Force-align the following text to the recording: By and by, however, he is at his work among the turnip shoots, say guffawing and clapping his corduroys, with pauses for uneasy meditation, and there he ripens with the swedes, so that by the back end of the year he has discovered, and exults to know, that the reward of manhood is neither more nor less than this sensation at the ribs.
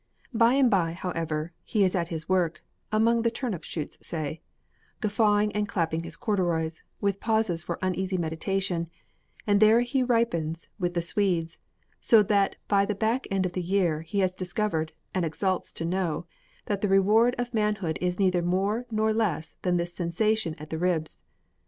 By 0.33 0.55
and 0.55 0.67
by, 0.71 0.93
however, 0.93 1.53
he 1.63 1.83
is 1.83 1.95
at 1.95 2.07
his 2.07 2.27
work 2.27 2.63
among 2.91 3.21
the 3.21 3.29
turnip 3.29 3.63
shoots, 3.63 3.99
say 4.01 4.41
guffawing 4.99 5.51
and 5.51 5.67
clapping 5.67 6.01
his 6.01 6.15
corduroys, 6.15 6.81
with 6.99 7.19
pauses 7.19 7.61
for 7.61 7.77
uneasy 7.83 8.17
meditation, 8.17 8.89
and 9.45 9.59
there 9.59 9.81
he 9.81 10.01
ripens 10.01 10.69
with 10.79 10.95
the 10.95 11.03
swedes, 11.03 11.59
so 11.99 12.23
that 12.23 12.55
by 12.67 12.83
the 12.83 12.95
back 12.95 13.27
end 13.29 13.45
of 13.45 13.53
the 13.53 13.61
year 13.61 14.01
he 14.01 14.21
has 14.21 14.33
discovered, 14.33 14.91
and 15.13 15.23
exults 15.23 15.71
to 15.73 15.85
know, 15.85 16.25
that 16.65 16.81
the 16.81 16.87
reward 16.89 17.35
of 17.37 17.53
manhood 17.53 17.99
is 18.01 18.17
neither 18.19 18.41
more 18.41 18.87
nor 18.89 19.13
less 19.13 19.57
than 19.61 19.77
this 19.77 19.93
sensation 19.93 20.55
at 20.57 20.71
the 20.71 20.79
ribs. 20.79 21.19